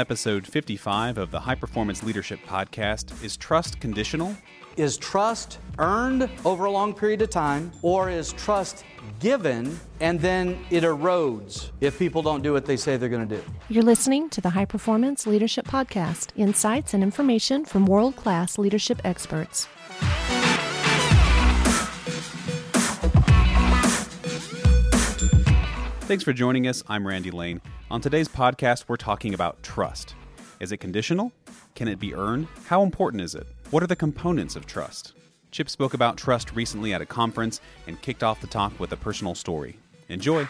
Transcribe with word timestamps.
episode 0.00 0.46
55 0.46 1.18
of 1.18 1.30
the 1.30 1.40
High 1.40 1.54
Performance 1.54 2.02
Leadership 2.02 2.40
Podcast. 2.46 3.22
Is 3.22 3.36
trust 3.36 3.80
conditional? 3.80 4.34
Is 4.78 4.96
trust 4.96 5.58
earned 5.78 6.30
over 6.46 6.64
a 6.64 6.70
long 6.70 6.94
period 6.94 7.20
of 7.20 7.28
time, 7.28 7.70
or 7.82 8.08
is 8.08 8.32
trust 8.32 8.82
given 9.18 9.78
and 10.00 10.18
then 10.18 10.64
it 10.70 10.84
erodes 10.84 11.70
if 11.82 11.98
people 11.98 12.22
don't 12.22 12.40
do 12.40 12.54
what 12.54 12.64
they 12.64 12.78
say 12.78 12.96
they're 12.96 13.10
going 13.10 13.28
to 13.28 13.36
do? 13.36 13.42
You're 13.68 13.82
listening 13.82 14.30
to 14.30 14.40
the 14.40 14.50
High 14.50 14.64
Performance 14.64 15.26
Leadership 15.26 15.66
Podcast 15.66 16.28
insights 16.34 16.94
and 16.94 17.02
information 17.02 17.66
from 17.66 17.84
world 17.84 18.16
class 18.16 18.56
leadership 18.56 19.02
experts. 19.04 19.68
Thanks 26.06 26.24
for 26.24 26.32
joining 26.32 26.66
us. 26.66 26.82
I'm 26.88 27.06
Randy 27.06 27.30
Lane. 27.30 27.60
On 27.92 28.00
today's 28.00 28.28
podcast, 28.28 28.84
we're 28.86 28.94
talking 28.96 29.34
about 29.34 29.60
trust. 29.64 30.14
Is 30.60 30.70
it 30.70 30.76
conditional? 30.76 31.32
Can 31.74 31.88
it 31.88 31.98
be 31.98 32.14
earned? 32.14 32.46
How 32.66 32.84
important 32.84 33.20
is 33.20 33.34
it? 33.34 33.48
What 33.72 33.82
are 33.82 33.88
the 33.88 33.96
components 33.96 34.54
of 34.54 34.64
trust? 34.64 35.14
Chip 35.50 35.68
spoke 35.68 35.92
about 35.92 36.16
trust 36.16 36.54
recently 36.54 36.94
at 36.94 37.02
a 37.02 37.06
conference 37.06 37.60
and 37.88 38.00
kicked 38.00 38.22
off 38.22 38.40
the 38.40 38.46
talk 38.46 38.78
with 38.78 38.92
a 38.92 38.96
personal 38.96 39.34
story. 39.34 39.76
Enjoy. 40.08 40.46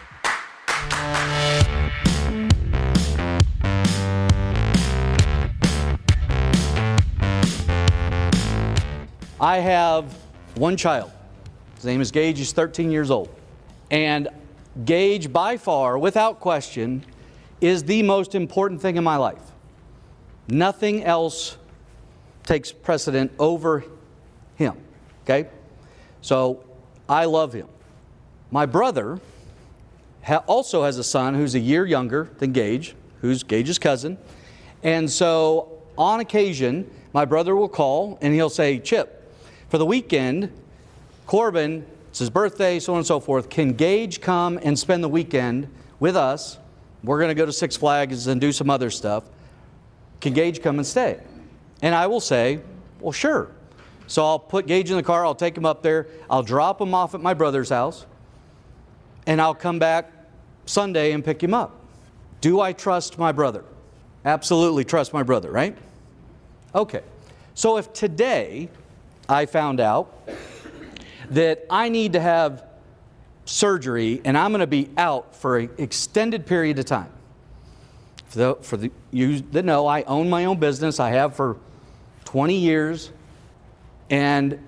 I 9.39 9.57
have 9.57 10.15
one 10.53 10.77
child. 10.77 11.11
His 11.73 11.85
name 11.85 12.01
is 12.01 12.11
Gage. 12.11 12.37
He's 12.37 12.53
13 12.53 12.91
years 12.91 13.09
old. 13.09 13.33
And 13.89 14.27
Gage, 14.85 15.33
by 15.33 15.57
far, 15.57 15.97
without 15.97 16.39
question, 16.39 17.03
is 17.61 17.83
the 17.83 18.03
most 18.03 18.35
important 18.35 18.81
thing 18.81 18.97
in 18.97 19.03
my 19.03 19.15
life. 19.15 19.41
Nothing 20.47 21.03
else 21.03 21.57
takes 22.43 22.71
precedent 22.71 23.31
over 23.39 23.85
him. 24.55 24.75
Okay? 25.23 25.47
So 26.21 26.63
I 27.07 27.25
love 27.25 27.53
him. 27.53 27.67
My 28.49 28.65
brother 28.65 29.19
ha- 30.23 30.43
also 30.47 30.83
has 30.83 30.97
a 30.97 31.03
son 31.03 31.35
who's 31.35 31.55
a 31.55 31.59
year 31.59 31.85
younger 31.85 32.29
than 32.39 32.51
Gage, 32.51 32.95
who's 33.21 33.43
Gage's 33.43 33.79
cousin. 33.79 34.17
And 34.83 35.09
so 35.09 35.83
on 35.97 36.19
occasion, 36.19 36.89
my 37.13 37.25
brother 37.25 37.55
will 37.55 37.69
call 37.69 38.17
and 38.21 38.33
he'll 38.33 38.49
say, 38.49 38.79
Chip, 38.79 39.31
for 39.69 39.77
the 39.77 39.85
weekend, 39.85 40.51
Corbin, 41.27 41.85
it's 42.09 42.19
his 42.19 42.29
birthday, 42.29 42.79
so 42.79 42.93
on 42.93 42.97
and 42.97 43.07
so 43.07 43.19
forth. 43.19 43.49
Can 43.49 43.73
Gage 43.73 44.19
come 44.19 44.59
and 44.63 44.77
spend 44.77 45.03
the 45.03 45.07
weekend 45.07 45.69
with 45.99 46.17
us? 46.17 46.57
We're 47.03 47.17
going 47.17 47.29
to 47.29 47.35
go 47.35 47.45
to 47.45 47.53
Six 47.53 47.75
Flags 47.75 48.27
and 48.27 48.39
do 48.39 48.51
some 48.51 48.69
other 48.69 48.89
stuff. 48.89 49.23
Can 50.19 50.33
Gage 50.33 50.61
come 50.61 50.77
and 50.77 50.85
stay? 50.85 51.19
And 51.81 51.95
I 51.95 52.07
will 52.07 52.19
say, 52.19 52.59
well, 52.99 53.11
sure. 53.11 53.49
So 54.07 54.23
I'll 54.25 54.39
put 54.39 54.67
Gage 54.67 54.91
in 54.91 54.97
the 54.97 55.03
car, 55.03 55.25
I'll 55.25 55.33
take 55.33 55.57
him 55.57 55.65
up 55.65 55.81
there, 55.81 56.07
I'll 56.29 56.43
drop 56.43 56.79
him 56.81 56.93
off 56.93 57.15
at 57.15 57.21
my 57.21 57.33
brother's 57.33 57.69
house, 57.69 58.05
and 59.25 59.41
I'll 59.41 59.55
come 59.55 59.79
back 59.79 60.11
Sunday 60.65 61.13
and 61.13 61.23
pick 61.23 61.41
him 61.41 61.53
up. 61.53 61.79
Do 62.41 62.59
I 62.59 62.73
trust 62.73 63.17
my 63.17 63.31
brother? 63.31 63.63
Absolutely 64.25 64.83
trust 64.83 65.13
my 65.13 65.23
brother, 65.23 65.49
right? 65.49 65.77
Okay. 66.75 67.01
So 67.53 67.77
if 67.77 67.93
today 67.93 68.69
I 69.27 69.45
found 69.45 69.79
out 69.79 70.27
that 71.29 71.65
I 71.69 71.89
need 71.89 72.13
to 72.13 72.19
have 72.19 72.65
surgery 73.45 74.21
and 74.23 74.37
I'm 74.37 74.51
going 74.51 74.59
to 74.59 74.67
be 74.67 74.89
out 74.97 75.35
for 75.35 75.57
an 75.57 75.69
extended 75.77 76.45
period 76.45 76.79
of 76.79 76.85
time. 76.85 77.11
For, 78.27 78.37
the, 78.37 78.55
for 78.61 78.77
the, 78.77 78.91
you 79.11 79.41
that 79.51 79.65
know, 79.65 79.87
I 79.87 80.03
own 80.03 80.29
my 80.29 80.45
own 80.45 80.57
business. 80.57 80.99
I 80.99 81.09
have 81.09 81.35
for 81.35 81.57
20 82.25 82.55
years. 82.55 83.11
And 84.09 84.59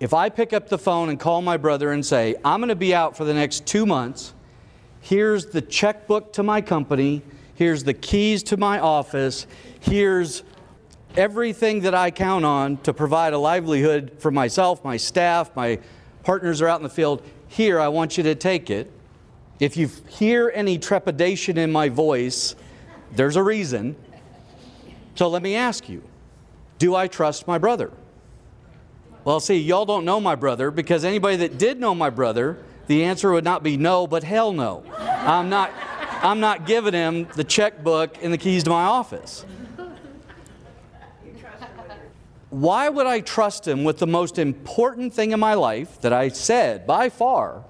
if 0.00 0.14
I 0.14 0.28
pick 0.28 0.52
up 0.52 0.68
the 0.68 0.78
phone 0.78 1.08
and 1.08 1.18
call 1.18 1.42
my 1.42 1.56
brother 1.56 1.90
and 1.90 2.06
say, 2.06 2.36
I'm 2.44 2.60
going 2.60 2.68
to 2.68 2.76
be 2.76 2.94
out 2.94 3.16
for 3.16 3.24
the 3.24 3.34
next 3.34 3.66
two 3.66 3.86
months, 3.86 4.34
here's 5.00 5.46
the 5.46 5.60
checkbook 5.60 6.32
to 6.34 6.42
my 6.42 6.60
company, 6.60 7.22
here's 7.54 7.82
the 7.82 7.94
keys 7.94 8.44
to 8.44 8.56
my 8.56 8.78
office, 8.78 9.48
here's 9.80 10.44
everything 11.16 11.80
that 11.80 11.94
I 11.94 12.12
count 12.12 12.44
on 12.44 12.76
to 12.78 12.92
provide 12.94 13.32
a 13.32 13.38
livelihood 13.38 14.12
for 14.18 14.30
myself, 14.30 14.84
my 14.84 14.96
staff, 14.96 15.54
my 15.56 15.80
partners 16.28 16.60
are 16.60 16.68
out 16.68 16.78
in 16.78 16.82
the 16.82 16.90
field. 16.90 17.22
Here, 17.46 17.80
I 17.80 17.88
want 17.88 18.18
you 18.18 18.22
to 18.24 18.34
take 18.34 18.68
it. 18.68 18.92
If 19.60 19.78
you 19.78 19.88
hear 20.10 20.52
any 20.54 20.76
trepidation 20.76 21.56
in 21.56 21.72
my 21.72 21.88
voice, 21.88 22.54
there's 23.16 23.36
a 23.36 23.42
reason. 23.42 23.96
So 25.14 25.26
let 25.30 25.40
me 25.40 25.56
ask 25.56 25.88
you 25.88 26.02
Do 26.78 26.94
I 26.94 27.06
trust 27.06 27.46
my 27.46 27.56
brother? 27.56 27.90
Well, 29.24 29.40
see, 29.40 29.56
y'all 29.56 29.86
don't 29.86 30.04
know 30.04 30.20
my 30.20 30.34
brother 30.34 30.70
because 30.70 31.02
anybody 31.02 31.36
that 31.36 31.56
did 31.56 31.80
know 31.80 31.94
my 31.94 32.10
brother, 32.10 32.58
the 32.88 33.04
answer 33.04 33.32
would 33.32 33.44
not 33.44 33.62
be 33.62 33.78
no, 33.78 34.06
but 34.06 34.22
hell 34.22 34.52
no. 34.52 34.84
I'm 34.98 35.48
not, 35.48 35.72
I'm 36.22 36.40
not 36.40 36.66
giving 36.66 36.92
him 36.92 37.26
the 37.36 37.44
checkbook 37.44 38.22
and 38.22 38.30
the 38.30 38.38
keys 38.38 38.64
to 38.64 38.70
my 38.70 38.84
office. 38.84 39.46
Why 42.50 42.88
would 42.88 43.06
I 43.06 43.20
trust 43.20 43.68
him 43.68 43.84
with 43.84 43.98
the 43.98 44.06
most 44.06 44.38
important 44.38 45.12
thing 45.12 45.32
in 45.32 45.40
my 45.40 45.54
life 45.54 46.00
that 46.00 46.12
I 46.12 46.28
said 46.28 46.86
by 46.86 47.10
far? 47.10 47.64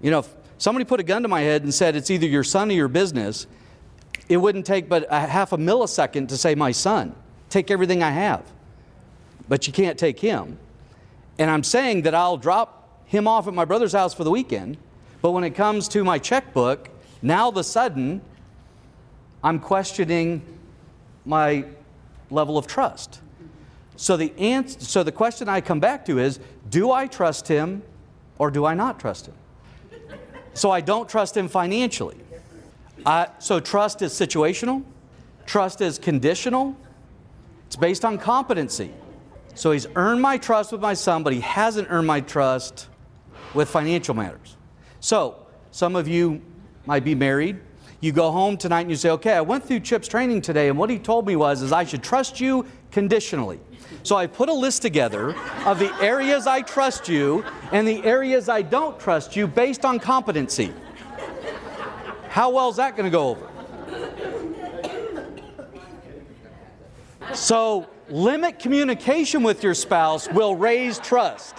You 0.00 0.10
know, 0.10 0.20
if 0.20 0.34
somebody 0.58 0.84
put 0.84 0.98
a 0.98 1.04
gun 1.04 1.22
to 1.22 1.28
my 1.28 1.42
head 1.42 1.62
and 1.62 1.72
said 1.72 1.94
it's 1.94 2.10
either 2.10 2.26
your 2.26 2.42
son 2.44 2.70
or 2.70 2.74
your 2.74 2.88
business, 2.88 3.46
it 4.28 4.38
wouldn't 4.38 4.66
take 4.66 4.88
but 4.88 5.06
a 5.08 5.20
half 5.20 5.52
a 5.52 5.56
millisecond 5.56 6.28
to 6.28 6.36
say 6.36 6.54
my 6.54 6.72
son. 6.72 7.14
Take 7.48 7.70
everything 7.70 8.02
I 8.02 8.10
have. 8.10 8.44
But 9.48 9.68
you 9.68 9.72
can't 9.72 9.96
take 9.96 10.18
him. 10.18 10.58
And 11.38 11.48
I'm 11.48 11.62
saying 11.62 12.02
that 12.02 12.14
I'll 12.14 12.36
drop 12.36 13.04
him 13.04 13.28
off 13.28 13.46
at 13.46 13.54
my 13.54 13.64
brother's 13.64 13.92
house 13.92 14.12
for 14.14 14.24
the 14.24 14.30
weekend, 14.30 14.78
but 15.22 15.30
when 15.30 15.44
it 15.44 15.50
comes 15.50 15.86
to 15.88 16.02
my 16.02 16.18
checkbook, 16.18 16.90
now 17.22 17.52
the 17.52 17.62
sudden 17.62 18.20
I'm 19.44 19.60
questioning 19.60 20.42
my 21.24 21.64
level 22.30 22.58
of 22.58 22.66
trust. 22.66 23.20
So 23.96 24.16
the, 24.16 24.32
answer, 24.38 24.80
so 24.80 25.02
the 25.02 25.12
question 25.12 25.48
I 25.48 25.60
come 25.60 25.80
back 25.80 26.04
to 26.06 26.18
is 26.18 26.38
do 26.68 26.92
I 26.92 27.06
trust 27.06 27.48
him 27.48 27.82
or 28.38 28.50
do 28.50 28.64
I 28.64 28.74
not 28.74 29.00
trust 29.00 29.26
him? 29.26 29.34
So 30.54 30.70
I 30.70 30.80
don't 30.80 31.08
trust 31.08 31.36
him 31.36 31.48
financially. 31.48 32.16
Uh, 33.04 33.26
so 33.38 33.60
trust 33.60 34.02
is 34.02 34.12
situational, 34.12 34.82
trust 35.46 35.80
is 35.80 35.98
conditional, 35.98 36.76
it's 37.66 37.76
based 37.76 38.04
on 38.04 38.18
competency. 38.18 38.90
So 39.54 39.72
he's 39.72 39.86
earned 39.96 40.20
my 40.20 40.38
trust 40.38 40.72
with 40.72 40.80
my 40.80 40.94
son, 40.94 41.22
but 41.22 41.32
he 41.32 41.40
hasn't 41.40 41.88
earned 41.90 42.06
my 42.06 42.20
trust 42.20 42.88
with 43.54 43.68
financial 43.68 44.14
matters. 44.14 44.56
So 45.00 45.46
some 45.70 45.96
of 45.96 46.08
you 46.08 46.42
might 46.84 47.04
be 47.04 47.14
married. 47.14 47.60
You 48.00 48.12
go 48.12 48.30
home 48.30 48.56
tonight 48.56 48.82
and 48.82 48.90
you 48.90 48.96
say, 48.96 49.10
okay, 49.10 49.32
I 49.32 49.40
went 49.40 49.64
through 49.64 49.80
Chip's 49.80 50.08
training 50.08 50.42
today, 50.42 50.68
and 50.68 50.78
what 50.78 50.90
he 50.90 50.98
told 50.98 51.26
me 51.26 51.36
was 51.36 51.62
is 51.62 51.72
I 51.72 51.84
should 51.84 52.02
trust 52.02 52.40
you 52.40 52.66
conditionally. 52.90 53.60
So 54.06 54.14
I 54.14 54.28
put 54.28 54.48
a 54.48 54.52
list 54.52 54.82
together 54.82 55.34
of 55.64 55.80
the 55.80 55.92
areas 56.00 56.46
I 56.46 56.62
trust 56.62 57.08
you 57.08 57.44
and 57.72 57.88
the 57.88 58.04
areas 58.04 58.48
I 58.48 58.62
don't 58.62 59.00
trust 59.00 59.34
you 59.34 59.48
based 59.48 59.84
on 59.84 59.98
competency. 59.98 60.72
How 62.28 62.50
well 62.50 62.68
is 62.68 62.76
that 62.76 62.96
going 62.96 63.06
to 63.06 63.10
go 63.10 63.30
over? 63.30 63.48
So, 67.34 67.88
limit 68.08 68.60
communication 68.60 69.42
with 69.42 69.64
your 69.64 69.74
spouse 69.74 70.30
will 70.30 70.54
raise 70.54 71.00
trust. 71.00 71.56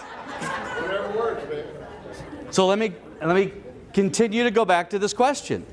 So 2.48 2.66
let 2.66 2.78
me 2.78 2.94
let 3.20 3.36
me 3.36 3.52
continue 3.92 4.42
to 4.44 4.50
go 4.50 4.64
back 4.64 4.88
to 4.88 4.98
this 4.98 5.12
question. 5.12 5.66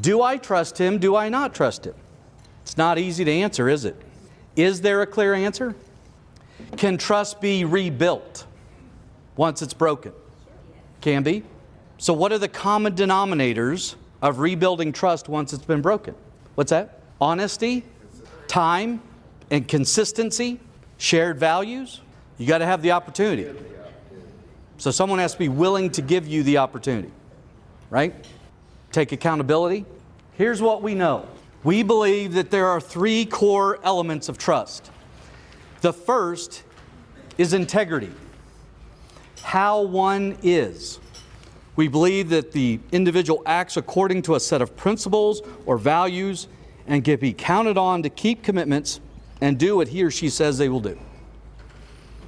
Do 0.00 0.22
I 0.22 0.36
trust 0.36 0.78
him? 0.78 0.98
Do 0.98 1.14
I 1.14 1.28
not 1.28 1.54
trust 1.54 1.86
him? 1.86 1.94
It's 2.62 2.76
not 2.76 2.98
easy 2.98 3.24
to 3.24 3.30
answer, 3.30 3.68
is 3.68 3.84
it? 3.84 3.94
Is 4.56 4.80
there 4.80 5.00
a 5.02 5.06
clear 5.06 5.32
answer? 5.32 5.76
Can 6.76 6.98
trust 6.98 7.40
be 7.40 7.64
rebuilt 7.64 8.46
once 9.36 9.62
it's 9.62 9.74
broken? 9.74 10.12
Can 11.00 11.22
be. 11.22 11.42
So, 11.98 12.12
what 12.12 12.32
are 12.32 12.38
the 12.38 12.48
common 12.48 12.94
denominators 12.94 13.96
of 14.22 14.38
rebuilding 14.38 14.92
trust 14.92 15.28
once 15.28 15.52
it's 15.52 15.64
been 15.64 15.82
broken? 15.82 16.14
What's 16.54 16.70
that? 16.70 17.00
Honesty, 17.20 17.84
time, 18.46 19.00
and 19.50 19.66
consistency, 19.66 20.60
shared 20.98 21.38
values. 21.38 22.00
You 22.36 22.46
got 22.46 22.58
to 22.58 22.66
have 22.66 22.82
the 22.82 22.92
opportunity. 22.92 23.48
So, 24.76 24.90
someone 24.90 25.18
has 25.18 25.32
to 25.32 25.38
be 25.38 25.48
willing 25.48 25.90
to 25.90 26.02
give 26.02 26.28
you 26.28 26.42
the 26.42 26.58
opportunity, 26.58 27.10
right? 27.90 28.14
Take 28.92 29.10
accountability. 29.12 29.84
Here's 30.34 30.62
what 30.62 30.82
we 30.82 30.94
know 30.94 31.26
we 31.64 31.82
believe 31.82 32.34
that 32.34 32.50
there 32.50 32.66
are 32.66 32.80
three 32.80 33.24
core 33.24 33.80
elements 33.82 34.28
of 34.28 34.38
trust. 34.38 34.92
The 35.80 35.92
first 35.92 36.64
is 37.36 37.52
integrity, 37.52 38.10
how 39.42 39.82
one 39.82 40.36
is. 40.42 40.98
We 41.76 41.86
believe 41.86 42.30
that 42.30 42.50
the 42.50 42.80
individual 42.90 43.42
acts 43.46 43.76
according 43.76 44.22
to 44.22 44.34
a 44.34 44.40
set 44.40 44.60
of 44.60 44.76
principles 44.76 45.42
or 45.66 45.78
values, 45.78 46.48
and 46.88 47.04
can 47.04 47.20
be 47.20 47.32
counted 47.32 47.78
on 47.78 48.02
to 48.02 48.10
keep 48.10 48.42
commitments 48.42 48.98
and 49.40 49.58
do 49.58 49.76
what 49.76 49.88
he 49.88 50.02
or 50.02 50.10
she 50.10 50.28
says 50.28 50.58
they 50.58 50.68
will 50.68 50.80
do. 50.80 50.98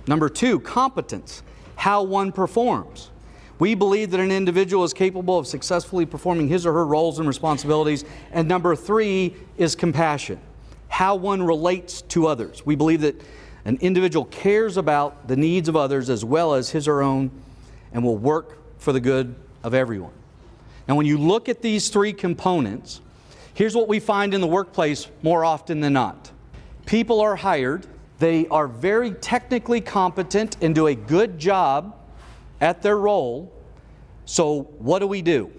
Number 0.07 0.29
two, 0.29 0.61
competence, 0.61 1.43
how 1.77 2.03
one 2.03 2.31
performs. 2.31 3.11
We 3.59 3.75
believe 3.75 4.11
that 4.13 4.21
an 4.21 4.31
individual 4.31 4.85
is 4.85 4.93
capable 4.93 5.39
of 5.39 5.47
successfully 5.47 6.07
performing 6.07 6.49
his 6.49 6.65
or 6.65 6.73
her 6.73 6.87
roles 6.87 7.19
and 7.19 7.27
responsibilities. 7.27 8.05
And 8.33 8.47
number 8.47 8.77
three 8.77 9.35
is 9.57 9.75
compassion, 9.75 10.41
how 10.89 11.17
one 11.17 11.43
relates 11.43 12.03
to 12.03 12.27
others. 12.27 12.65
We 12.65 12.77
believe 12.77 13.01
that 13.01 13.21
an 13.65 13.79
individual 13.81 14.25
cares 14.27 14.77
about 14.77 15.29
the 15.29 15.37
needs 15.37 15.69
of 15.69 15.77
others 15.77 16.09
as 16.11 16.25
well 16.25 16.55
as 16.55 16.71
his 16.71 16.89
or 16.89 16.97
her 16.97 17.03
own 17.03 17.31
and 17.93 18.03
will 18.03 18.17
work 18.17 18.59
for 18.79 18.93
the 18.93 19.01
good 19.01 19.35
of 19.63 19.75
everyone. 19.75 20.13
Now, 20.89 20.97
when 20.97 21.07
you 21.07 21.19
look 21.19 21.49
at 21.49 21.63
these 21.63 21.89
three 21.89 22.13
components, 22.13 23.01
here's 23.55 23.77
what 23.77 23.89
we 23.89 24.01
find 24.01 24.35
in 24.35 24.41
the 24.41 24.47
workplace 24.47 25.09
more 25.23 25.45
often 25.45 25.81
than 25.81 25.93
not 25.93 26.31
people 26.87 27.21
are 27.21 27.37
hired, 27.37 27.87
they 28.19 28.49
are 28.49 28.67
very 28.67 29.13
technically 29.13 29.81
competent 29.81 30.57
and 30.61 30.75
do 30.75 30.89
a 30.89 30.95
good 30.95 31.39
job 31.39 31.97
at 32.61 32.83
their 32.83 32.99
role. 32.99 33.53
So, 34.25 34.63
what 34.79 34.99
do 34.99 35.07
we 35.07 35.23
do? 35.23 35.53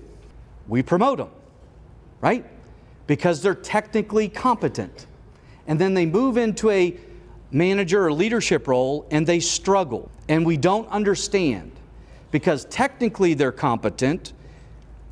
We 0.68 0.84
promote 0.84 1.20
them, 1.20 1.30
right? 2.20 2.46
Because 3.08 3.42
they're 3.42 3.56
technically 3.56 4.28
competent. 4.28 5.08
And 5.68 5.80
then 5.80 5.94
they 5.94 6.06
move 6.06 6.38
into 6.38 6.70
a 6.70 6.98
manager 7.52 8.06
or 8.06 8.14
leadership 8.14 8.68
role 8.68 9.06
and 9.12 9.28
they 9.28 9.40
struggle. 9.40 10.10
And 10.30 10.46
we 10.46 10.58
don't 10.58 10.88
understand 10.90 11.72
because 12.32 12.66
technically 12.66 13.34
they're 13.34 13.52
competent, 13.52 14.34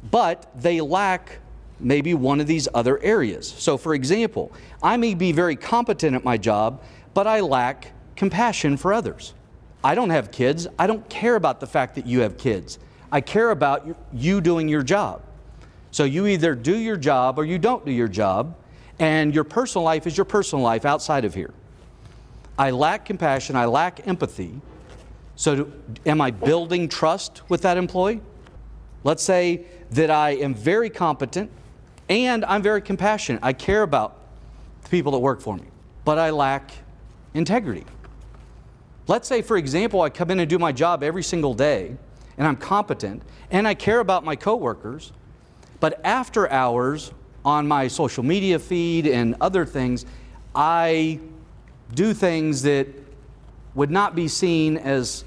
but 0.09 0.49
they 0.55 0.81
lack 0.81 1.39
maybe 1.79 2.13
one 2.13 2.39
of 2.39 2.47
these 2.47 2.67
other 2.73 3.01
areas. 3.03 3.47
So, 3.47 3.77
for 3.77 3.93
example, 3.93 4.51
I 4.81 4.97
may 4.97 5.13
be 5.13 5.31
very 5.31 5.55
competent 5.55 6.15
at 6.15 6.23
my 6.23 6.37
job, 6.37 6.81
but 7.13 7.27
I 7.27 7.41
lack 7.41 7.93
compassion 8.15 8.77
for 8.77 8.93
others. 8.93 9.33
I 9.83 9.95
don't 9.95 10.09
have 10.09 10.31
kids. 10.31 10.67
I 10.77 10.87
don't 10.87 11.07
care 11.09 11.35
about 11.35 11.59
the 11.59 11.67
fact 11.67 11.95
that 11.95 12.05
you 12.05 12.21
have 12.21 12.37
kids. 12.37 12.79
I 13.11 13.21
care 13.21 13.51
about 13.51 13.87
you 14.13 14.41
doing 14.41 14.67
your 14.67 14.83
job. 14.83 15.21
So, 15.91 16.03
you 16.03 16.27
either 16.27 16.53
do 16.55 16.75
your 16.75 16.97
job 16.97 17.39
or 17.39 17.45
you 17.45 17.57
don't 17.57 17.85
do 17.85 17.91
your 17.91 18.07
job, 18.07 18.55
and 18.99 19.33
your 19.33 19.45
personal 19.45 19.83
life 19.83 20.05
is 20.05 20.17
your 20.17 20.25
personal 20.25 20.63
life 20.63 20.85
outside 20.85 21.25
of 21.25 21.33
here. 21.33 21.53
I 22.59 22.71
lack 22.71 23.05
compassion, 23.05 23.55
I 23.55 23.65
lack 23.65 24.05
empathy. 24.05 24.59
So, 25.37 25.55
do, 25.55 25.73
am 26.05 26.19
I 26.19 26.29
building 26.29 26.89
trust 26.89 27.41
with 27.49 27.61
that 27.61 27.77
employee? 27.77 28.19
Let's 29.05 29.23
say 29.23 29.63
that 29.91 30.11
I 30.11 30.31
am 30.31 30.53
very 30.53 30.89
competent 30.89 31.49
and 32.09 32.43
I'm 32.43 32.61
very 32.61 32.81
compassionate. 32.81 33.41
I 33.41 33.53
care 33.53 33.81
about 33.81 34.19
the 34.83 34.89
people 34.89 35.13
that 35.13 35.19
work 35.19 35.39
for 35.39 35.55
me, 35.55 35.63
but 36.03 36.19
I 36.19 36.31
lack 36.31 36.71
integrity. 37.33 37.85
Let's 39.07 39.29
say, 39.29 39.41
for 39.41 39.55
example, 39.55 40.01
I 40.01 40.09
come 40.09 40.29
in 40.29 40.41
and 40.41 40.49
do 40.49 40.59
my 40.59 40.73
job 40.73 41.01
every 41.01 41.23
single 41.23 41.53
day 41.53 41.95
and 42.37 42.45
I'm 42.45 42.57
competent 42.57 43.23
and 43.51 43.69
I 43.69 43.73
care 43.73 44.01
about 44.01 44.25
my 44.25 44.35
coworkers, 44.35 45.13
but 45.79 46.01
after 46.03 46.51
hours 46.51 47.13
on 47.45 47.69
my 47.69 47.87
social 47.87 48.23
media 48.23 48.59
feed 48.59 49.07
and 49.07 49.37
other 49.39 49.65
things, 49.65 50.05
I 50.53 51.21
do 51.93 52.13
things 52.13 52.61
that 52.63 52.87
would 53.75 53.91
not 53.91 54.15
be 54.15 54.27
seen 54.27 54.77
as 54.77 55.23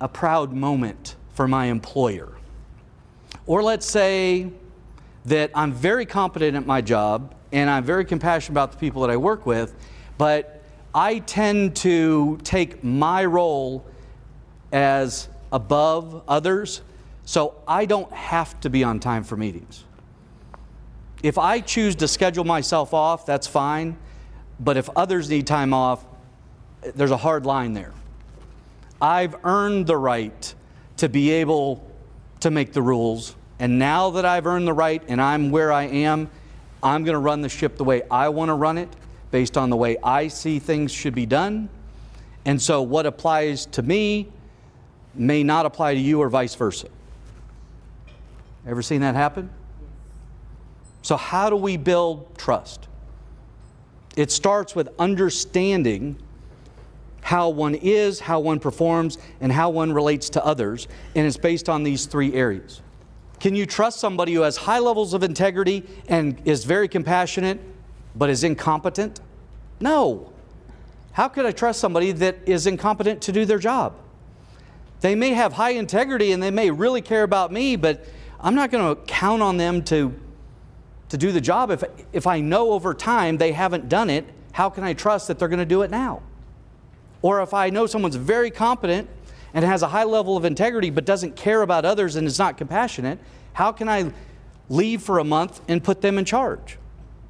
a 0.00 0.08
proud 0.08 0.52
moment 0.52 1.16
for 1.34 1.48
my 1.48 1.66
employer. 1.66 2.32
Or 3.46 3.62
let's 3.62 3.86
say 3.86 4.50
that 5.26 5.50
I'm 5.54 5.72
very 5.72 6.06
competent 6.06 6.56
at 6.56 6.66
my 6.66 6.80
job 6.80 7.34
and 7.52 7.70
I'm 7.70 7.84
very 7.84 8.04
compassionate 8.04 8.52
about 8.52 8.72
the 8.72 8.78
people 8.78 9.02
that 9.02 9.10
I 9.10 9.16
work 9.16 9.46
with, 9.46 9.74
but 10.18 10.62
I 10.94 11.20
tend 11.20 11.76
to 11.76 12.38
take 12.44 12.82
my 12.82 13.24
role 13.24 13.86
as 14.72 15.28
above 15.52 16.22
others, 16.28 16.82
so 17.24 17.54
I 17.66 17.86
don't 17.86 18.12
have 18.12 18.58
to 18.60 18.70
be 18.70 18.84
on 18.84 19.00
time 19.00 19.24
for 19.24 19.36
meetings. 19.36 19.84
If 21.22 21.38
I 21.38 21.60
choose 21.60 21.94
to 21.96 22.08
schedule 22.08 22.44
myself 22.44 22.94
off, 22.94 23.26
that's 23.26 23.46
fine, 23.46 23.96
but 24.60 24.76
if 24.76 24.88
others 24.96 25.30
need 25.30 25.46
time 25.46 25.72
off, 25.72 26.04
there's 26.94 27.10
a 27.10 27.16
hard 27.16 27.46
line 27.46 27.72
there. 27.72 27.92
I've 29.00 29.36
earned 29.44 29.86
the 29.86 29.96
right 29.96 30.54
to 30.96 31.08
be 31.08 31.30
able 31.30 31.84
to 32.40 32.50
make 32.50 32.72
the 32.72 32.82
rules. 32.82 33.36
And 33.58 33.78
now 33.78 34.10
that 34.10 34.24
I've 34.24 34.46
earned 34.46 34.66
the 34.66 34.72
right 34.72 35.02
and 35.08 35.20
I'm 35.20 35.50
where 35.50 35.72
I 35.72 35.84
am, 35.84 36.30
I'm 36.82 37.04
going 37.04 37.14
to 37.14 37.20
run 37.20 37.40
the 37.40 37.48
ship 37.48 37.76
the 37.76 37.84
way 37.84 38.02
I 38.10 38.28
want 38.28 38.48
to 38.48 38.54
run 38.54 38.78
it 38.78 38.88
based 39.30 39.56
on 39.56 39.70
the 39.70 39.76
way 39.76 39.96
I 40.02 40.28
see 40.28 40.58
things 40.58 40.92
should 40.92 41.14
be 41.14 41.26
done. 41.26 41.68
And 42.44 42.60
so 42.60 42.82
what 42.82 43.06
applies 43.06 43.66
to 43.66 43.82
me 43.82 44.28
may 45.14 45.42
not 45.42 45.66
apply 45.66 45.94
to 45.94 46.00
you 46.00 46.20
or 46.20 46.28
vice 46.28 46.54
versa. 46.54 46.88
Ever 48.66 48.82
seen 48.82 49.00
that 49.00 49.14
happen? 49.14 49.50
So, 51.02 51.16
how 51.16 51.48
do 51.48 51.56
we 51.56 51.76
build 51.76 52.36
trust? 52.36 52.87
It 54.16 54.30
starts 54.30 54.74
with 54.74 54.88
understanding 54.98 56.18
how 57.20 57.50
one 57.50 57.74
is, 57.74 58.20
how 58.20 58.40
one 58.40 58.58
performs, 58.58 59.18
and 59.40 59.52
how 59.52 59.70
one 59.70 59.92
relates 59.92 60.30
to 60.30 60.44
others. 60.44 60.88
And 61.14 61.26
it's 61.26 61.36
based 61.36 61.68
on 61.68 61.82
these 61.82 62.06
three 62.06 62.32
areas. 62.34 62.80
Can 63.38 63.54
you 63.54 63.66
trust 63.66 64.00
somebody 64.00 64.34
who 64.34 64.40
has 64.40 64.56
high 64.56 64.78
levels 64.78 65.14
of 65.14 65.22
integrity 65.22 65.84
and 66.08 66.40
is 66.44 66.64
very 66.64 66.88
compassionate 66.88 67.60
but 68.16 68.30
is 68.30 68.44
incompetent? 68.44 69.20
No. 69.80 70.32
How 71.12 71.28
could 71.28 71.46
I 71.46 71.52
trust 71.52 71.80
somebody 71.80 72.12
that 72.12 72.38
is 72.46 72.66
incompetent 72.66 73.22
to 73.22 73.32
do 73.32 73.44
their 73.44 73.58
job? 73.58 73.94
They 75.00 75.14
may 75.14 75.30
have 75.30 75.52
high 75.52 75.70
integrity 75.70 76.32
and 76.32 76.42
they 76.42 76.50
may 76.50 76.70
really 76.70 77.00
care 77.00 77.22
about 77.22 77.52
me, 77.52 77.76
but 77.76 78.04
I'm 78.40 78.54
not 78.54 78.70
going 78.70 78.94
to 78.94 79.02
count 79.02 79.42
on 79.42 79.56
them 79.56 79.82
to, 79.84 80.14
to 81.08 81.16
do 81.16 81.32
the 81.32 81.40
job. 81.40 81.70
If, 81.70 81.84
if 82.12 82.26
I 82.26 82.40
know 82.40 82.72
over 82.72 82.94
time 82.94 83.38
they 83.38 83.52
haven't 83.52 83.88
done 83.88 84.10
it, 84.10 84.26
how 84.52 84.70
can 84.70 84.84
I 84.84 84.92
trust 84.92 85.28
that 85.28 85.38
they're 85.38 85.48
going 85.48 85.58
to 85.58 85.64
do 85.64 85.82
it 85.82 85.90
now? 85.90 86.22
Or 87.22 87.42
if 87.42 87.54
I 87.54 87.70
know 87.70 87.86
someone's 87.86 88.16
very 88.16 88.50
competent 88.50 89.08
and 89.54 89.64
has 89.64 89.82
a 89.82 89.88
high 89.88 90.04
level 90.04 90.36
of 90.36 90.44
integrity 90.44 90.90
but 90.90 91.04
doesn't 91.04 91.36
care 91.36 91.62
about 91.62 91.84
others 91.84 92.16
and 92.16 92.26
is 92.26 92.38
not 92.38 92.56
compassionate, 92.56 93.18
how 93.54 93.72
can 93.72 93.88
I 93.88 94.12
leave 94.68 95.02
for 95.02 95.18
a 95.18 95.24
month 95.24 95.60
and 95.68 95.82
put 95.82 96.00
them 96.00 96.18
in 96.18 96.24
charge? 96.24 96.78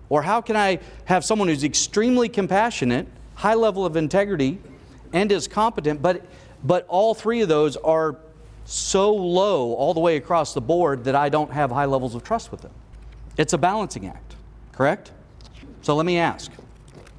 Or 0.08 0.22
how 0.22 0.40
can 0.40 0.56
I 0.56 0.80
have 1.04 1.24
someone 1.24 1.48
who's 1.48 1.64
extremely 1.64 2.28
compassionate, 2.28 3.06
high 3.34 3.54
level 3.54 3.84
of 3.84 3.96
integrity, 3.96 4.58
and 5.12 5.30
is 5.30 5.48
competent, 5.48 6.02
but, 6.02 6.24
but 6.64 6.86
all 6.88 7.14
three 7.14 7.40
of 7.40 7.48
those 7.48 7.76
are 7.76 8.16
so 8.64 9.14
low 9.14 9.72
all 9.74 9.94
the 9.94 10.00
way 10.00 10.16
across 10.16 10.52
the 10.54 10.60
board 10.60 11.04
that 11.04 11.14
I 11.14 11.28
don't 11.28 11.52
have 11.52 11.70
high 11.70 11.86
levels 11.86 12.14
of 12.14 12.22
trust 12.22 12.50
with 12.50 12.60
them? 12.60 12.72
It's 13.38 13.52
a 13.52 13.58
balancing 13.58 14.06
act, 14.06 14.34
correct? 14.72 15.12
So 15.82 15.94
let 15.94 16.04
me 16.04 16.18
ask, 16.18 16.50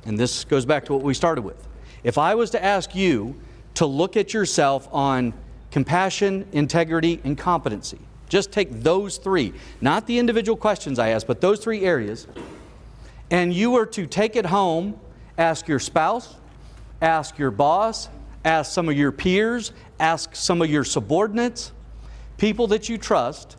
and 0.06 0.20
this 0.20 0.44
goes 0.44 0.66
back 0.66 0.86
to 0.86 0.94
what 0.94 1.02
we 1.02 1.14
started 1.14 1.42
with. 1.42 1.68
If 2.04 2.18
I 2.18 2.36
was 2.36 2.50
to 2.52 2.64
ask 2.64 2.94
you 2.94 3.36
to 3.76 3.86
look 3.86 4.18
at 4.18 4.34
yourself 4.34 4.88
on 4.92 5.34
compassion, 5.72 6.46
integrity, 6.52 7.22
and 7.24 7.38
competency, 7.38 8.00
just 8.28 8.52
take 8.52 8.70
those 8.84 9.18
three, 9.18 9.54
not 9.82 10.06
the 10.08 10.20
individual 10.20 10.58
questions 10.58 11.00
I 11.00 11.10
asked, 11.10 11.26
but 11.26 11.40
those 11.42 11.60
three 11.60 11.86
areas, 11.86 12.28
and 13.32 13.54
you 13.54 13.72
were 13.72 13.86
to 13.88 14.06
take 14.06 14.36
it 14.36 14.46
home, 14.46 15.00
ask 15.38 15.68
your 15.68 15.80
spouse, 15.80 16.36
ask 17.02 17.38
your 17.40 17.52
boss, 17.52 18.10
ask 18.44 18.72
some 18.72 18.90
of 18.90 18.98
your 18.98 19.14
peers, 19.14 19.72
ask 20.00 20.36
some 20.36 20.62
of 20.62 20.70
your 20.70 20.84
subordinates, 20.84 21.72
people 22.38 22.68
that 22.68 22.90
you 22.90 22.98
trust, 22.98 23.56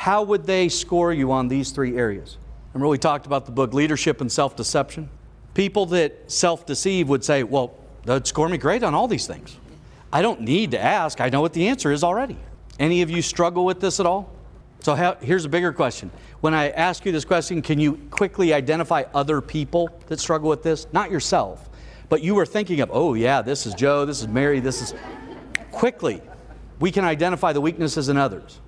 how 0.00 0.22
would 0.22 0.44
they 0.44 0.66
score 0.70 1.12
you 1.12 1.30
on 1.30 1.48
these 1.48 1.72
three 1.72 1.98
areas? 1.98 2.38
Remember, 2.72 2.88
we 2.88 2.96
talked 2.96 3.26
about 3.26 3.44
the 3.44 3.52
book 3.52 3.74
Leadership 3.74 4.22
and 4.22 4.32
Self 4.32 4.56
Deception? 4.56 5.10
People 5.52 5.84
that 5.86 6.32
self 6.32 6.64
deceive 6.64 7.10
would 7.10 7.22
say, 7.22 7.42
Well, 7.42 7.74
they'd 8.06 8.26
score 8.26 8.48
me 8.48 8.56
great 8.56 8.82
on 8.82 8.94
all 8.94 9.08
these 9.08 9.26
things. 9.26 9.58
I 10.10 10.22
don't 10.22 10.40
need 10.40 10.70
to 10.70 10.80
ask, 10.80 11.20
I 11.20 11.28
know 11.28 11.42
what 11.42 11.52
the 11.52 11.68
answer 11.68 11.92
is 11.92 12.02
already. 12.02 12.38
Any 12.78 13.02
of 13.02 13.10
you 13.10 13.20
struggle 13.20 13.66
with 13.66 13.80
this 13.80 14.00
at 14.00 14.06
all? 14.06 14.32
So 14.78 14.94
how, 14.94 15.16
here's 15.20 15.44
a 15.44 15.50
bigger 15.50 15.70
question. 15.70 16.10
When 16.40 16.54
I 16.54 16.70
ask 16.70 17.04
you 17.04 17.12
this 17.12 17.26
question, 17.26 17.60
can 17.60 17.78
you 17.78 18.00
quickly 18.10 18.54
identify 18.54 19.04
other 19.12 19.42
people 19.42 19.90
that 20.06 20.18
struggle 20.18 20.48
with 20.48 20.62
this? 20.62 20.86
Not 20.94 21.10
yourself, 21.10 21.68
but 22.08 22.22
you 22.22 22.34
were 22.34 22.46
thinking 22.46 22.80
of, 22.80 22.88
oh, 22.90 23.12
yeah, 23.12 23.42
this 23.42 23.66
is 23.66 23.74
Joe, 23.74 24.06
this 24.06 24.22
is 24.22 24.28
Mary, 24.28 24.60
this 24.60 24.80
is. 24.80 24.94
Quickly, 25.70 26.22
we 26.78 26.90
can 26.90 27.04
identify 27.04 27.52
the 27.52 27.60
weaknesses 27.60 28.08
in 28.08 28.16
others. 28.16 28.60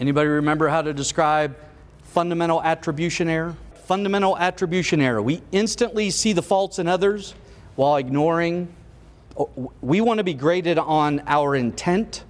Anybody 0.00 0.28
remember 0.28 0.68
how 0.68 0.82
to 0.82 0.92
describe 0.92 1.56
fundamental 2.02 2.62
attribution 2.62 3.28
error? 3.28 3.56
fundamental 3.88 4.36
attribution 4.36 5.00
error. 5.00 5.22
We 5.22 5.40
instantly 5.50 6.10
see 6.10 6.34
the 6.34 6.42
faults 6.42 6.78
in 6.78 6.86
others 6.86 7.34
while 7.74 7.96
ignoring. 7.96 8.68
Uh, 9.34 9.46
we 9.80 10.02
want 10.02 10.18
to 10.18 10.24
be 10.24 10.34
graded 10.34 10.76
on 10.76 11.22
our 11.26 11.56
intent, 11.56 12.24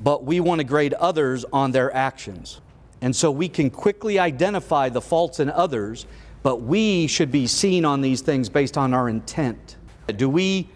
but 0.00 0.22
we 0.22 0.38
want 0.38 0.60
to 0.60 0.64
grade 0.64 0.94
others 0.94 1.44
on 1.52 1.72
their 1.72 1.92
actions. 1.92 2.60
And 3.00 3.14
so 3.16 3.32
we 3.32 3.48
can 3.48 3.70
quickly 3.70 4.20
identify 4.20 4.88
the 4.88 5.00
faults 5.00 5.40
in 5.40 5.50
others, 5.50 6.06
but 6.44 6.62
we 6.62 7.08
should 7.08 7.32
be 7.32 7.48
seen 7.48 7.84
on 7.84 8.02
these 8.02 8.20
things 8.20 8.48
based 8.48 8.78
on 8.78 8.94
our 8.94 9.08
intent. 9.08 9.78
Do 10.14 10.28
we 10.28 10.68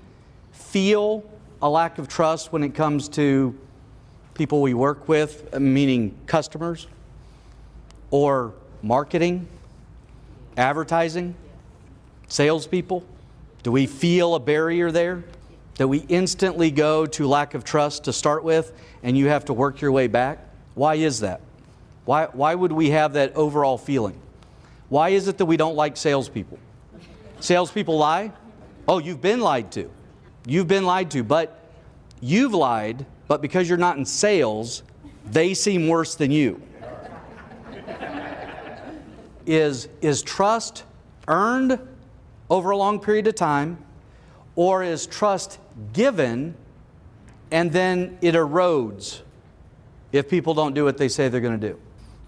feel 0.51 1.23
a 1.63 1.71
lack 1.71 1.99
of 1.99 2.09
trust 2.09 2.53
when 2.53 2.65
it 2.65 2.75
comes 2.75 3.09
to 3.11 3.57
people 4.35 4.61
we 4.61 4.75
work 4.75 5.09
with, 5.09 5.49
uh, 5.53 5.61
meaning 5.61 6.15
customers, 6.27 6.87
or 8.11 8.53
marketing, 8.83 9.47
advertising, 10.57 11.35
salespeople? 12.29 13.05
Do 13.63 13.73
we 13.73 13.87
feel 13.87 14.35
a 14.35 14.41
barrier 14.41 14.91
there? 14.91 15.25
That 15.77 15.89
we 15.89 16.05
instantly 16.09 16.71
go 16.71 17.07
to 17.07 17.27
lack 17.27 17.55
of 17.55 17.65
trust 17.65 18.05
to 18.05 18.13
start 18.13 18.45
with 18.45 18.73
and 19.03 19.17
you 19.17 19.29
have 19.29 19.47
to 19.47 19.53
work 19.53 19.81
your 19.81 19.91
way 19.91 20.07
back? 20.07 20.39
Why 20.75 20.97
is 20.97 21.21
that? 21.21 21.41
Why, 22.05 22.27
why 22.27 22.55
would 22.55 22.73
we 22.73 22.91
have 22.91 23.15
that 23.15 23.35
overall 23.35 23.79
feeling? 23.79 24.21
Why 24.89 25.11
is 25.11 25.29
it 25.29 25.39
that 25.39 25.47
we 25.47 25.57
don't 25.57 25.75
like 25.75 25.97
salespeople? 25.97 26.59
Salespeople 27.41 27.97
lie? 27.97 28.33
Oh, 28.87 28.99
you've 28.99 29.23
been 29.23 29.41
lied 29.41 29.73
to. 29.73 29.91
You've 30.47 30.69
been 30.69 30.85
lied 30.85 31.11
to, 31.13 31.23
but 31.23 31.59
you've 32.21 32.53
lied, 32.53 33.07
but 33.29 33.41
because 33.41 33.69
you're 33.69 33.79
not 33.79 33.97
in 33.97 34.05
sales, 34.05 34.83
they 35.31 35.55
seem 35.55 35.89
worse 35.89 36.15
than 36.15 36.31
you. 36.31 36.61
is, 39.47 39.89
is 40.01 40.23
trust 40.23 40.85
earned 41.29 41.79
over 42.51 42.71
a 42.71 42.77
long 42.77 43.01
period 43.01 43.27
of 43.27 43.35
time, 43.35 43.79
or 44.57 44.83
is 44.83 45.07
trust 45.07 45.59
given 45.93 46.55
and 47.51 47.73
then 47.73 48.19
it 48.21 48.35
erodes 48.35 49.21
if 50.13 50.29
people 50.29 50.55
don't 50.55 50.75
do 50.75 50.85
what 50.85 50.99
they 50.99 51.09
say 51.09 51.29
they're 51.29 51.41
going 51.41 51.59
to 51.59 51.69
do? 51.69 51.79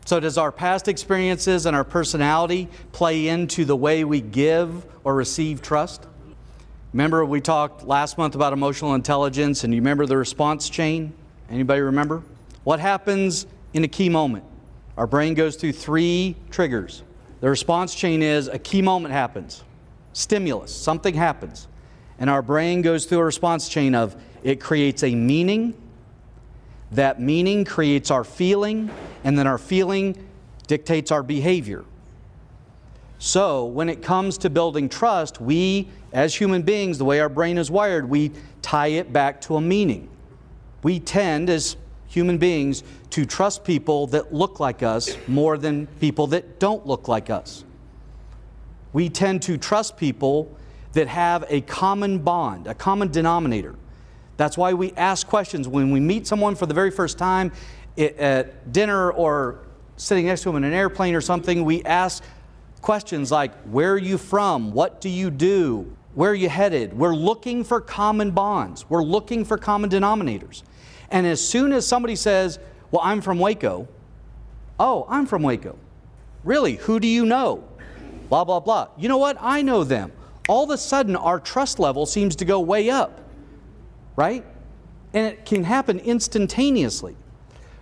So, 0.04 0.20
does 0.20 0.38
our 0.38 0.52
past 0.52 0.86
experiences 0.86 1.66
and 1.66 1.74
our 1.74 1.82
personality 1.82 2.68
play 2.92 3.26
into 3.26 3.64
the 3.64 3.74
way 3.74 4.04
we 4.04 4.20
give 4.20 4.86
or 5.02 5.16
receive 5.16 5.62
trust? 5.62 6.06
Remember 6.96 7.26
we 7.26 7.42
talked 7.42 7.86
last 7.86 8.16
month 8.16 8.34
about 8.36 8.54
emotional 8.54 8.94
intelligence 8.94 9.64
and 9.64 9.74
you 9.74 9.82
remember 9.82 10.06
the 10.06 10.16
response 10.16 10.70
chain? 10.70 11.12
Anybody 11.50 11.82
remember? 11.82 12.22
What 12.64 12.80
happens 12.80 13.46
in 13.74 13.84
a 13.84 13.88
key 13.88 14.08
moment? 14.08 14.46
Our 14.96 15.06
brain 15.06 15.34
goes 15.34 15.56
through 15.56 15.72
three 15.72 16.36
triggers. 16.50 17.02
The 17.42 17.50
response 17.50 17.94
chain 17.94 18.22
is 18.22 18.48
a 18.48 18.58
key 18.58 18.80
moment 18.80 19.12
happens. 19.12 19.62
Stimulus, 20.14 20.74
something 20.74 21.14
happens. 21.14 21.68
And 22.18 22.30
our 22.30 22.40
brain 22.40 22.80
goes 22.80 23.04
through 23.04 23.18
a 23.18 23.24
response 23.24 23.68
chain 23.68 23.94
of 23.94 24.16
it 24.42 24.58
creates 24.58 25.02
a 25.02 25.14
meaning, 25.14 25.74
that 26.92 27.20
meaning 27.20 27.66
creates 27.66 28.10
our 28.10 28.24
feeling, 28.24 28.90
and 29.22 29.38
then 29.38 29.46
our 29.46 29.58
feeling 29.58 30.16
dictates 30.66 31.10
our 31.10 31.22
behavior. 31.22 31.84
So, 33.18 33.64
when 33.64 33.88
it 33.88 34.02
comes 34.02 34.36
to 34.38 34.50
building 34.50 34.88
trust, 34.88 35.40
we, 35.40 35.88
as 36.12 36.34
human 36.34 36.62
beings, 36.62 36.98
the 36.98 37.04
way 37.04 37.20
our 37.20 37.30
brain 37.30 37.56
is 37.56 37.70
wired, 37.70 38.08
we 38.08 38.32
tie 38.60 38.88
it 38.88 39.12
back 39.12 39.40
to 39.42 39.56
a 39.56 39.60
meaning. 39.60 40.08
We 40.82 41.00
tend, 41.00 41.48
as 41.48 41.76
human 42.08 42.36
beings, 42.36 42.82
to 43.10 43.24
trust 43.24 43.64
people 43.64 44.06
that 44.08 44.34
look 44.34 44.60
like 44.60 44.82
us 44.82 45.16
more 45.26 45.56
than 45.56 45.86
people 45.98 46.26
that 46.28 46.58
don't 46.58 46.86
look 46.86 47.08
like 47.08 47.30
us. 47.30 47.64
We 48.92 49.08
tend 49.08 49.42
to 49.42 49.56
trust 49.56 49.96
people 49.96 50.54
that 50.92 51.08
have 51.08 51.44
a 51.48 51.62
common 51.62 52.18
bond, 52.18 52.66
a 52.66 52.74
common 52.74 53.10
denominator. 53.10 53.74
That's 54.36 54.58
why 54.58 54.74
we 54.74 54.92
ask 54.92 55.26
questions 55.26 55.66
when 55.66 55.90
we 55.90 56.00
meet 56.00 56.26
someone 56.26 56.54
for 56.54 56.66
the 56.66 56.74
very 56.74 56.90
first 56.90 57.18
time 57.18 57.52
at 57.98 58.72
dinner 58.72 59.10
or 59.12 59.60
sitting 59.96 60.26
next 60.26 60.42
to 60.42 60.50
them 60.50 60.56
in 60.56 60.64
an 60.64 60.74
airplane 60.74 61.14
or 61.14 61.20
something. 61.20 61.64
We 61.64 61.82
ask 61.84 62.22
questions 62.86 63.32
like 63.32 63.52
Where 63.64 63.92
are 63.92 63.98
you 63.98 64.16
from? 64.16 64.72
What 64.72 65.00
do 65.00 65.08
you 65.08 65.30
do? 65.30 65.94
Where 66.14 66.30
are 66.30 66.34
you 66.34 66.48
headed? 66.48 66.94
We're 66.94 67.14
looking 67.14 67.64
for 67.64 67.80
common 67.80 68.30
bonds, 68.30 68.88
we're 68.88 69.02
looking 69.02 69.44
for 69.44 69.58
common 69.58 69.90
denominators. 69.90 70.62
And 71.10 71.26
as 71.26 71.46
soon 71.46 71.72
as 71.72 71.86
somebody 71.86 72.16
says, 72.16 72.58
Well, 72.90 73.02
I'm 73.04 73.20
from 73.20 73.38
Waco, 73.38 73.88
oh, 74.80 75.04
I'm 75.08 75.26
from 75.26 75.42
Waco. 75.42 75.76
Really? 76.44 76.76
Who 76.76 77.00
do 77.00 77.08
you 77.08 77.26
know? 77.26 77.64
Blah, 78.28 78.44
blah, 78.44 78.60
blah. 78.60 78.88
You 78.96 79.08
know 79.08 79.18
what? 79.18 79.36
I 79.40 79.62
know 79.62 79.82
them. 79.84 80.12
All 80.48 80.64
of 80.64 80.70
a 80.70 80.78
sudden, 80.78 81.16
our 81.16 81.40
trust 81.40 81.80
level 81.80 82.06
seems 82.06 82.36
to 82.36 82.44
go 82.44 82.60
way 82.60 82.88
up 82.88 83.20
right? 84.16 84.44
And 85.12 85.26
it 85.26 85.44
can 85.44 85.62
happen 85.62 85.98
instantaneously. 86.00 87.16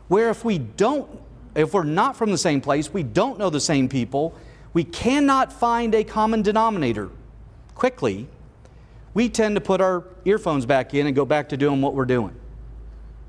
Where 0.09 0.29
if 0.31 0.45
we 0.45 0.59
don't, 0.59 1.09
if 1.55 1.73
we're 1.73 1.85
not 1.85 2.17
from 2.17 2.31
the 2.31 2.39
same 2.39 2.61
place, 2.61 2.93
we 2.93 3.03
don't 3.03 3.39
know 3.39 3.49
the 3.49 3.61
same 3.61 3.89
people, 3.89 4.35
we 4.75 4.85
cannot 4.85 5.53
find 5.53 5.95
a 5.95 6.05
common 6.05 6.43
denominator 6.43 7.11
quickly, 7.75 8.29
we 9.15 9.29
tend 9.29 9.55
to 9.55 9.61
put 9.61 9.81
our 9.81 10.05
earphones 10.25 10.67
back 10.67 10.93
in 10.93 11.07
and 11.07 11.17
go 11.17 11.25
back 11.25 11.49
to 11.49 11.57
doing 11.57 11.81
what 11.81 11.95
we're 11.95 12.05
doing. 12.05 12.35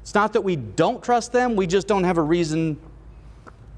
It's 0.02 0.16
not 0.16 0.34
that 0.34 0.42
we 0.42 0.56
don't 0.56 1.04
trust 1.04 1.32
them, 1.32 1.56
we 1.56 1.68
just 1.68 1.88
don't 1.88 2.04
have 2.04 2.18
a 2.18 2.22
reason 2.22 2.80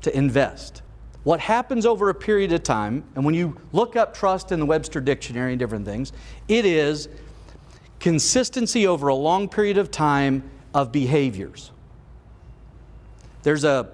to 0.01 0.17
invest. 0.17 0.81
What 1.23 1.41
happens 1.41 1.85
over 1.85 2.09
a 2.09 2.15
period 2.15 2.53
of 2.53 2.63
time, 2.63 3.03
and 3.15 3.25
when 3.25 3.35
you 3.35 3.59
look 3.73 3.97
up 3.97 4.13
trust 4.13 4.53
in 4.53 4.59
the 4.61 4.65
Webster 4.65 5.01
Dictionary 5.01 5.51
and 5.51 5.59
different 5.59 5.85
things, 5.85 6.13
it 6.47 6.65
is 6.65 7.09
consistency 7.99 8.87
over 8.87 9.09
a 9.09 9.15
long 9.15 9.49
period 9.49 9.77
of 9.77 9.91
time 9.91 10.49
of 10.73 10.91
behaviors. 10.91 11.71
There's 13.43 13.63
a, 13.63 13.89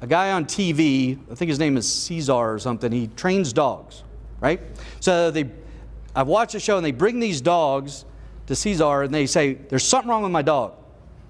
a 0.00 0.06
guy 0.06 0.32
on 0.32 0.44
TV, 0.44 1.18
I 1.30 1.34
think 1.34 1.48
his 1.48 1.58
name 1.58 1.76
is 1.76 1.90
Caesar 2.04 2.32
or 2.32 2.58
something, 2.58 2.92
he 2.92 3.08
trains 3.08 3.52
dogs, 3.52 4.04
right? 4.40 4.60
So 5.00 5.30
they, 5.30 5.50
I've 6.14 6.28
watched 6.28 6.52
the 6.52 6.60
show 6.60 6.76
and 6.76 6.86
they 6.86 6.92
bring 6.92 7.20
these 7.20 7.40
dogs 7.40 8.04
to 8.46 8.54
Caesar 8.54 9.02
and 9.02 9.14
they 9.14 9.26
say, 9.26 9.54
There's 9.54 9.84
something 9.84 10.08
wrong 10.08 10.22
with 10.22 10.32
my 10.32 10.42
dog. 10.42 10.74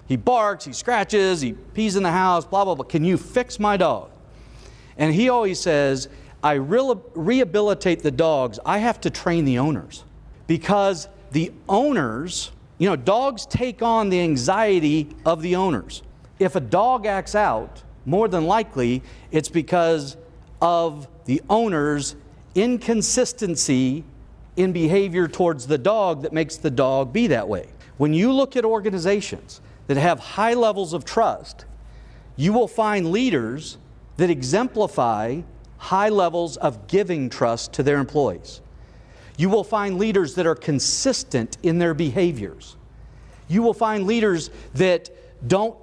He 0.07 0.15
barks, 0.15 0.65
he 0.65 0.73
scratches, 0.73 1.41
he 1.41 1.53
pees 1.53 1.95
in 1.95 2.03
the 2.03 2.11
house, 2.11 2.45
blah, 2.45 2.65
blah, 2.65 2.75
blah. 2.75 2.85
Can 2.85 3.03
you 3.03 3.17
fix 3.17 3.59
my 3.59 3.77
dog? 3.77 4.09
And 4.97 5.13
he 5.13 5.29
always 5.29 5.59
says, 5.59 6.09
I 6.41 6.53
rehabilitate 6.53 8.01
the 8.01 8.11
dogs, 8.11 8.59
I 8.65 8.79
have 8.79 9.01
to 9.01 9.09
train 9.09 9.45
the 9.45 9.59
owners 9.59 10.03
because 10.47 11.07
the 11.31 11.51
owners, 11.67 12.51
you 12.77 12.89
know, 12.89 12.95
dogs 12.95 13.45
take 13.45 13.81
on 13.81 14.09
the 14.09 14.19
anxiety 14.21 15.09
of 15.25 15.41
the 15.41 15.55
owners. 15.55 16.01
If 16.39 16.55
a 16.55 16.59
dog 16.59 17.05
acts 17.05 17.35
out, 17.35 17.83
more 18.09 18.27
than 18.27 18.45
likely 18.45 19.03
it's 19.31 19.49
because 19.49 20.17
of 20.61 21.07
the 21.25 21.41
owner's 21.49 22.15
inconsistency 22.55 24.03
in 24.55 24.73
behavior 24.73 25.27
towards 25.27 25.67
the 25.67 25.77
dog 25.77 26.23
that 26.23 26.33
makes 26.33 26.57
the 26.57 26.71
dog 26.71 27.13
be 27.13 27.27
that 27.27 27.47
way. 27.47 27.67
When 27.97 28.13
you 28.13 28.33
look 28.33 28.55
at 28.55 28.65
organizations 28.65 29.61
that 29.87 29.97
have 29.97 30.19
high 30.19 30.53
levels 30.53 30.93
of 30.93 31.05
trust, 31.05 31.65
you 32.35 32.51
will 32.51 32.67
find 32.67 33.11
leaders 33.11 33.77
that 34.17 34.29
exemplify 34.29 35.41
high 35.77 36.09
levels 36.09 36.57
of 36.57 36.87
giving 36.87 37.29
trust 37.29 37.73
to 37.73 37.83
their 37.83 37.97
employees. 37.97 38.61
You 39.37 39.49
will 39.49 39.63
find 39.63 39.97
leaders 39.97 40.35
that 40.35 40.45
are 40.45 40.55
consistent 40.55 41.57
in 41.63 41.79
their 41.79 41.93
behaviors. 41.93 42.75
You 43.47 43.61
will 43.61 43.73
find 43.73 44.05
leaders 44.05 44.49
that 44.73 45.09
don't 45.47 45.77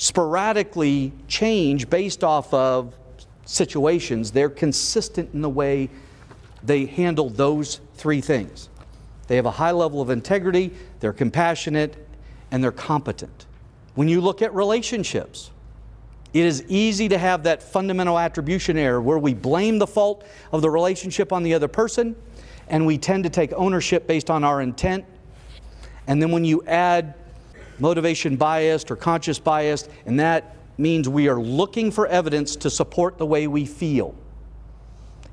sporadically 0.00 1.12
change 1.28 1.90
based 1.90 2.24
off 2.24 2.54
of 2.54 2.98
situations. 3.44 4.30
They're 4.30 4.48
consistent 4.48 5.34
in 5.34 5.42
the 5.42 5.50
way 5.50 5.90
they 6.62 6.86
handle 6.86 7.28
those 7.28 7.82
three 7.96 8.22
things. 8.22 8.70
They 9.26 9.36
have 9.36 9.44
a 9.44 9.50
high 9.50 9.72
level 9.72 10.00
of 10.00 10.08
integrity, 10.08 10.72
they're 11.00 11.12
compassionate, 11.12 12.08
and 12.50 12.64
they're 12.64 12.72
competent. 12.72 13.44
When 13.94 14.08
you 14.08 14.22
look 14.22 14.40
at 14.40 14.54
relationships, 14.54 15.50
it 16.32 16.46
is 16.46 16.64
easy 16.66 17.06
to 17.10 17.18
have 17.18 17.42
that 17.42 17.62
fundamental 17.62 18.18
attribution 18.18 18.78
error 18.78 19.02
where 19.02 19.18
we 19.18 19.34
blame 19.34 19.76
the 19.78 19.86
fault 19.86 20.26
of 20.50 20.62
the 20.62 20.70
relationship 20.70 21.30
on 21.30 21.42
the 21.42 21.52
other 21.52 21.68
person 21.68 22.16
and 22.68 22.86
we 22.86 22.96
tend 22.96 23.24
to 23.24 23.30
take 23.30 23.52
ownership 23.52 24.06
based 24.06 24.30
on 24.30 24.44
our 24.44 24.62
intent. 24.62 25.04
And 26.06 26.22
then 26.22 26.30
when 26.30 26.46
you 26.46 26.64
add 26.66 27.16
motivation 27.80 28.36
biased 28.36 28.90
or 28.90 28.96
conscious 28.96 29.38
biased, 29.38 29.90
and 30.06 30.18
that 30.20 30.56
means 30.78 31.08
we 31.08 31.28
are 31.28 31.40
looking 31.40 31.90
for 31.90 32.06
evidence 32.06 32.56
to 32.56 32.70
support 32.70 33.18
the 33.18 33.26
way 33.26 33.46
we 33.46 33.66
feel. 33.66 34.14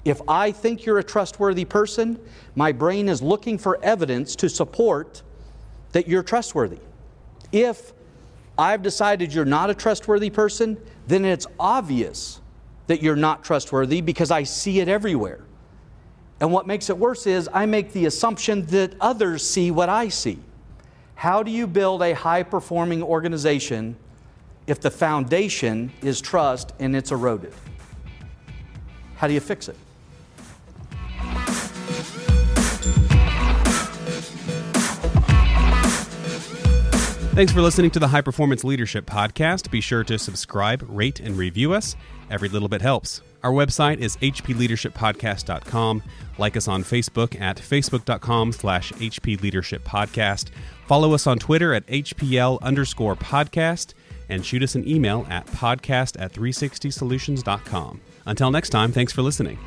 If 0.06 0.22
I 0.28 0.52
think 0.52 0.86
you're 0.86 1.00
a 1.00 1.04
trustworthy 1.04 1.66
person, 1.66 2.20
my 2.56 2.72
brain 2.72 3.10
is 3.10 3.22
looking 3.22 3.58
for 3.58 3.82
evidence 3.84 4.36
to 4.38 4.50
support 4.50 5.22
that 5.92 6.08
you're 6.08 6.24
trustworthy. 6.24 6.80
If 7.52 7.94
I've 8.58 8.82
decided 8.82 9.34
you're 9.34 9.46
not 9.46 9.70
a 9.70 9.76
trustworthy 9.76 10.30
person, 10.30 10.78
then 11.08 11.26
it's 11.26 11.48
obvious 11.60 12.42
that 12.88 13.02
you're 13.02 13.16
not 13.16 13.44
trustworthy 13.44 14.02
because 14.02 14.32
I 14.32 14.44
see 14.44 14.80
it 14.80 14.88
everywhere. 14.88 15.42
And 16.40 16.52
what 16.52 16.68
makes 16.68 16.90
it 16.90 16.98
worse 16.98 17.28
is 17.28 17.50
I 17.54 17.66
make 17.66 17.94
the 17.94 18.06
assumption 18.06 18.66
that 18.68 18.94
others 19.02 19.48
see 19.48 19.72
what 19.72 19.90
I 19.90 20.10
see. 20.10 20.40
How 21.18 21.42
do 21.42 21.50
you 21.50 21.66
build 21.66 22.04
a 22.04 22.14
high 22.14 22.44
performing 22.44 23.02
organization 23.02 23.96
if 24.68 24.80
the 24.80 24.92
foundation 24.92 25.92
is 26.04 26.22
trust 26.22 26.74
and 26.78 26.96
it's 26.96 27.12
eroded? 27.12 27.54
How 29.16 29.28
do 29.28 29.34
you 29.34 29.40
fix 29.40 29.68
it? 29.68 29.76
Thanks 37.38 37.54
for 37.54 37.62
listening 37.62 37.92
to 37.92 38.00
the 38.00 38.08
High 38.08 38.22
Performance 38.22 38.64
Leadership 38.64 39.06
Podcast. 39.06 39.70
Be 39.70 39.80
sure 39.80 40.04
to 40.06 40.18
subscribe, 40.18 40.84
rate, 40.90 41.20
and 41.20 41.38
review 41.38 41.72
us. 41.72 41.96
Every 42.32 42.50
little 42.50 42.68
bit 42.68 42.82
helps. 42.82 43.22
Our 43.44 43.52
website 43.52 44.00
is 44.00 44.18
hpleadershippodcast.com. 44.18 46.04
Like 46.40 46.58
us 46.58 46.68
on 46.68 46.84
Facebook 46.84 47.40
at 47.40 47.58
facebook.com 47.58 48.54
slash 48.54 48.92
hpleadershippodcast. 48.94 50.50
Follow 50.88 51.14
us 51.14 51.28
on 51.28 51.38
Twitter 51.38 51.76
at 51.76 51.86
hpl 51.86 52.60
underscore 52.64 53.16
podcast 53.16 53.94
and 54.30 54.44
shoot 54.44 54.64
us 54.64 54.74
an 54.74 54.88
email 54.88 55.28
at 55.30 55.46
podcast 55.46 56.20
at 56.20 56.34
360solutions.com. 56.34 58.02
Until 58.26 58.50
next 58.50 58.70
time, 58.70 58.92
thanks 58.92 59.14
for 59.14 59.22
listening. 59.22 59.60